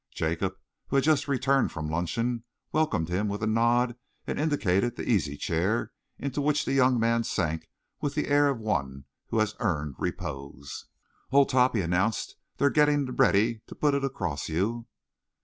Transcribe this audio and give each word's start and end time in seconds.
Jacob, 0.15 0.55
who 0.87 0.95
had 0.95 1.03
just 1.05 1.27
returned 1.27 1.71
from 1.71 1.87
luncheon, 1.87 2.43
welcomed 2.71 3.07
him 3.07 3.27
with 3.27 3.43
a 3.43 3.45
nod 3.45 3.95
and 4.25 4.39
indicated 4.39 4.95
the 4.95 5.07
easy 5.07 5.37
chair, 5.37 5.91
into 6.17 6.41
which 6.41 6.65
the 6.65 6.73
young 6.73 6.99
man 6.99 7.23
sank 7.23 7.69
with 8.01 8.15
the 8.15 8.27
air 8.27 8.47
of 8.47 8.57
one 8.57 9.05
who 9.27 9.37
has 9.37 9.53
earned 9.59 9.93
repose. 9.99 10.85
"Old 11.31 11.49
top," 11.49 11.75
he 11.75 11.81
announced, 11.83 12.35
"they're 12.57 12.71
getting 12.71 13.05
ready 13.15 13.61
to 13.67 13.75
put 13.75 13.93
it 13.93 14.03
across 14.03 14.49
you." 14.49 14.87